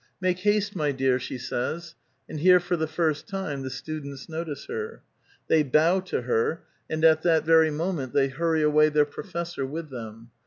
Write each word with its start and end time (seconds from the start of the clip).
^^ 0.01 0.03
Make 0.19 0.39
haste, 0.39 0.75
my 0.75 0.91
dear," 0.91 1.19
she 1.19 1.37
says; 1.37 1.93
and 2.27 2.39
here 2.39 2.59
for 2.59 2.75
the 2.75 2.87
first 2.87 3.27
time 3.27 3.61
the 3.61 3.69
students 3.69 4.27
notice 4.27 4.65
her. 4.65 5.03
They 5.47 5.61
bow 5.61 5.99
to 6.05 6.23
her, 6.23 6.63
and 6.89 7.05
at 7.05 7.21
that 7.21 7.45
very 7.45 7.69
moment 7.69 8.11
they 8.11 8.27
hurry 8.29 8.63
away 8.63 8.89
their 8.89 9.05
professor 9.05 9.63
with 9.63 9.91
them. 9.91 10.31